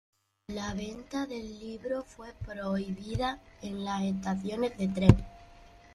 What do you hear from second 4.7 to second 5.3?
de tren.